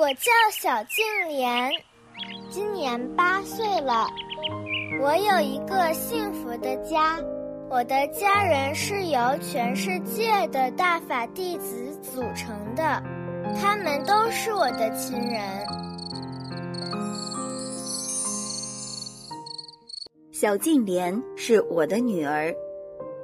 [0.00, 1.70] 我叫小静莲，
[2.50, 4.08] 今年八岁了。
[5.00, 7.16] 我有一个幸福的家，
[7.70, 13.00] 我的家人是由全世界的大法弟子组成的，
[13.56, 15.40] 他们都是我的亲人。
[20.32, 22.52] 小静莲是我的女儿，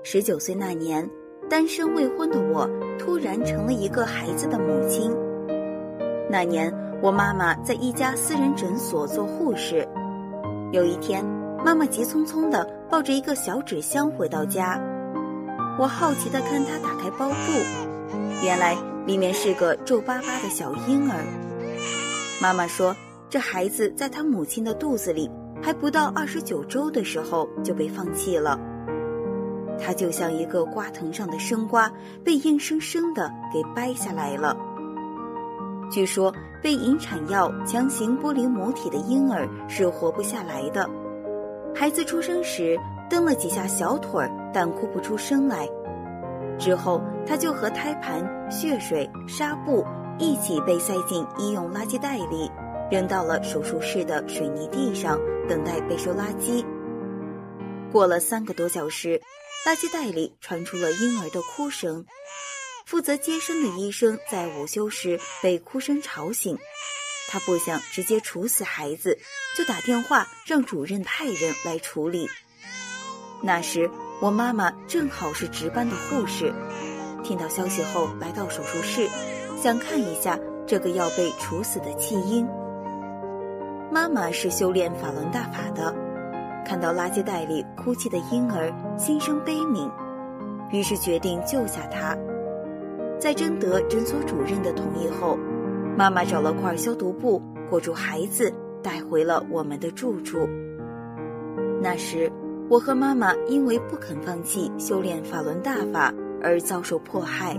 [0.04, 1.04] 十九岁那年，
[1.48, 5.12] 单身未婚的我突然成了一个孩子的母亲。
[6.32, 6.72] 那年，
[7.02, 9.86] 我妈妈在一家私人诊所做护士。
[10.70, 11.24] 有一天，
[11.64, 14.80] 妈妈急匆匆地抱着一个小纸箱回到家。
[15.76, 21.18] 我好奇地看她打开包布，原来里面是个皱巴巴的小婴儿。
[22.40, 22.94] 妈妈说，
[23.28, 25.28] 这孩子在他母亲的肚子里
[25.60, 28.56] 还不到二十九周的时候就被放弃了。
[29.82, 31.90] 他就像一个瓜藤上的生瓜，
[32.22, 34.56] 被硬生生地给掰下来了。
[35.90, 40.88] 据说被引产药强行剥离母体的婴儿是活不下来的。
[41.74, 42.78] 孩子出生时
[43.08, 45.68] 蹬了几下小腿，但哭不出声来。
[46.58, 49.84] 之后他就和胎盘、血水、纱布
[50.18, 52.50] 一起被塞进医用垃圾袋里，
[52.90, 56.64] 扔到了手术室的水泥地上，等待被收垃圾。
[57.90, 59.20] 过了三个多小时，
[59.66, 62.04] 垃圾袋里传出了婴儿的哭声。
[62.90, 66.58] 负责接生的医生在午休时被哭声吵醒，
[67.28, 69.16] 他不想直接处死孩子，
[69.56, 72.28] 就打电话让主任派人来处理。
[73.42, 73.88] 那时
[74.20, 76.52] 我妈妈正好是值班的护士，
[77.22, 79.08] 听到消息后来到手术室，
[79.62, 82.44] 想看一下这个要被处死的弃婴。
[83.92, 85.94] 妈妈是修炼法轮大法的，
[86.66, 89.88] 看到垃圾袋里哭泣的婴儿，心生悲悯，
[90.72, 92.18] 于是决定救下他。
[93.20, 95.38] 在征得诊所主任的同意后，
[95.94, 98.50] 妈妈找了块消毒布裹住孩子，
[98.82, 100.48] 带回了我们的住处。
[101.82, 102.32] 那时，
[102.70, 107.54] 我和妈妈因为不肯放弃修炼法轮大法而遭受迫害。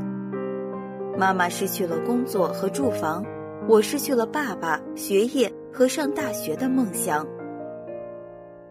[1.16, 3.24] 妈妈失去了工作和住房，
[3.68, 7.28] 我失去了爸爸、学业和上大学的梦想。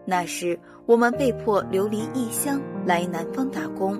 [0.03, 3.97] 那时，我们被迫流离异乡，来南方打工，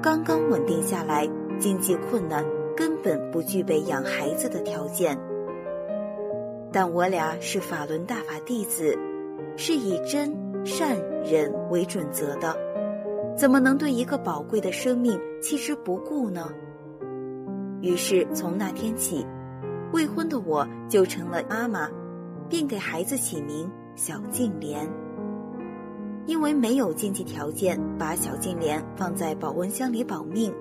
[0.00, 1.28] 刚刚稳定下来。
[1.58, 2.44] 经济困难，
[2.76, 5.18] 根本不具备养孩子的条件。
[6.72, 8.96] 但我俩是法轮大法弟子，
[9.56, 12.56] 是以真善忍为准则的，
[13.36, 16.48] 怎么能对一个宝贵的生命弃之不顾呢？
[17.80, 19.26] 于是从那天起，
[19.92, 21.88] 未婚的我就成了妈妈，
[22.48, 24.88] 并给孩子起名小静莲。
[26.26, 30.52] 因为没有经济条件把小静莲放在保温箱里保命。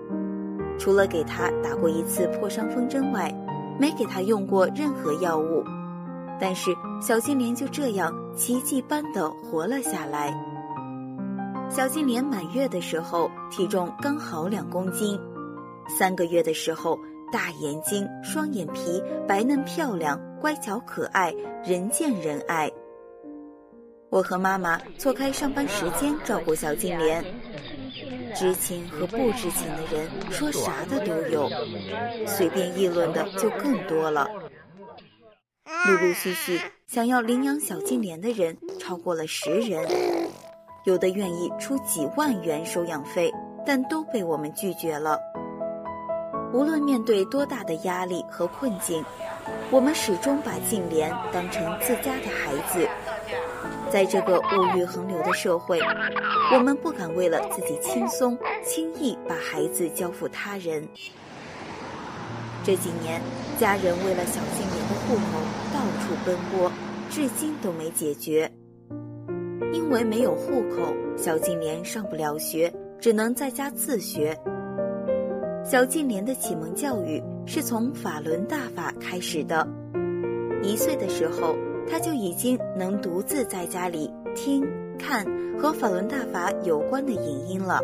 [0.77, 3.33] 除了给他打过一次破伤风针外，
[3.79, 5.63] 没给他用过任何药物。
[6.39, 6.71] 但是
[7.01, 10.33] 小金莲就这样奇迹般的活了下来。
[11.69, 15.19] 小金莲满月的时候，体重刚好两公斤；
[15.89, 16.97] 三个月的时候，
[17.31, 21.33] 大眼睛、双眼皮，白嫩漂亮，乖巧可爱，
[21.65, 22.71] 人见人爱。
[24.09, 27.21] 我和妈妈错开上班时间照顾小金莲。
[28.37, 31.49] 知情和不知情的人说啥的都有，
[32.27, 34.29] 随便议论的就更多了。
[35.87, 39.83] 陆陆续续想要领养小金莲的人超过了十人，
[40.85, 43.33] 有的愿意出几万元收养费，
[43.65, 45.19] 但都被我们拒绝了。
[46.53, 49.03] 无论面对多大的压力和困境，
[49.71, 52.87] 我们始终把静莲当成自家的孩子。
[53.91, 55.79] 在这个物欲横流的社会，
[56.53, 60.87] 我们不敢为了自己轻松轻易把孩子交付他人。
[62.63, 63.21] 这几年，
[63.57, 65.21] 家人为了小静莲的户口
[65.73, 66.71] 到处奔波，
[67.09, 68.51] 至今都没解决。
[69.71, 74.37] 因为没有户口，小静莲上不了学，只能在家自学。
[75.63, 79.65] 小静莲的启蒙教育是从法轮大法开始的，
[80.61, 81.55] 一岁的时候。
[81.89, 84.65] 他就已经能独自在家里听、
[84.97, 85.25] 看
[85.57, 87.81] 和法轮大法有关的影音了。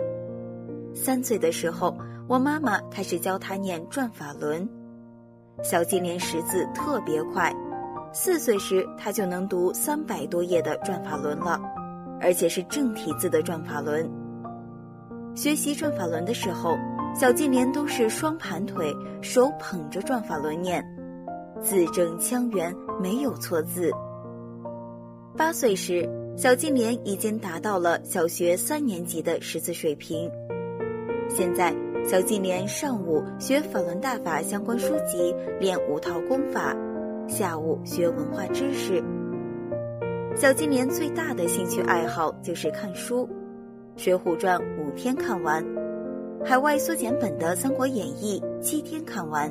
[0.94, 1.97] 三岁的时候，
[2.27, 4.67] 我妈妈开始教他念转法轮。
[5.63, 7.53] 小金莲识字特别快，
[8.11, 11.59] 四岁时他就能读三百多页的转法轮了，
[12.19, 14.09] 而且是正体字的转法轮。
[15.35, 16.77] 学习转法轮的时候，
[17.15, 20.83] 小金莲都是双盘腿，手捧着转法轮念。
[21.63, 23.89] 字正腔圆，没有错字。
[25.38, 30.30] 八岁时，小金莲已经达到了小学三年级的识字水平。
[31.30, 31.74] 现在，
[32.06, 36.75] 小金莲上午学法轮大法相关书籍，练五套功法，
[37.30, 39.01] 下午学文化知识。
[40.36, 43.25] 小金莲最大的兴趣爱好就是看书，
[44.04, 45.66] 《水浒传》五天看完，
[46.44, 49.50] 海外缩减本的《三国演义》七天看完。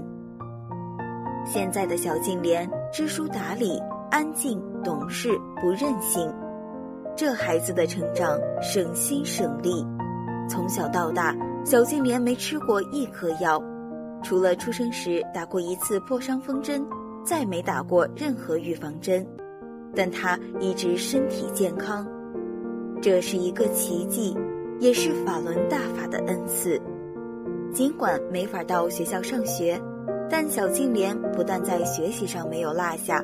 [1.45, 3.81] 现在的小静莲知书达理、
[4.11, 5.29] 安静懂事、
[5.61, 6.33] 不任性，
[7.17, 9.85] 这孩子的成长省心省力。
[10.49, 11.35] 从小到大，
[11.65, 13.63] 小静莲没吃过一颗药，
[14.23, 16.85] 除了出生时打过一次破伤风针，
[17.25, 19.27] 再没打过任何预防针。
[19.95, 22.07] 但她一直身体健康，
[23.01, 24.37] 这是一个奇迹，
[24.79, 26.81] 也是法轮大法的恩赐。
[27.73, 29.81] 尽管没法到学校上学，
[30.33, 33.23] 但小净莲不但在学习上没有落下，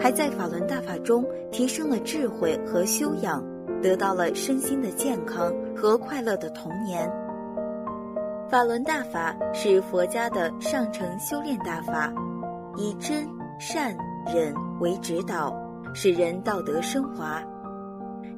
[0.00, 1.22] 还在法轮大法中
[1.52, 3.44] 提升了智慧和修养。
[3.82, 7.08] 得到了身心的健康和快乐的童年。
[8.48, 12.10] 法轮大法是佛家的上乘修炼大法，
[12.74, 13.28] 以真、
[13.60, 13.94] 善、
[14.34, 15.54] 忍为指导，
[15.92, 17.42] 使人道德升华。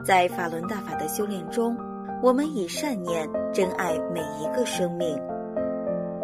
[0.05, 1.77] 在法轮大法的修炼中，
[2.21, 5.17] 我们以善念珍爱每一个生命。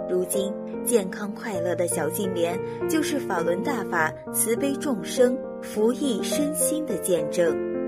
[0.08, 0.52] 如今，
[0.84, 2.58] 健康快乐的小金莲
[2.88, 7.83] 就是法轮大法慈悲众生、福益身心的见证。